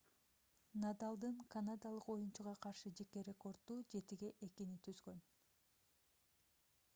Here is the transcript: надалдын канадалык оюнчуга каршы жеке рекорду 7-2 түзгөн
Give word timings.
надалдын 0.83 1.35
канадалык 1.55 2.07
оюнчуга 2.13 2.53
каршы 2.67 2.93
жеке 3.01 3.25
рекорду 3.27 3.77
7-2 3.99 4.71
түзгөн 4.89 5.21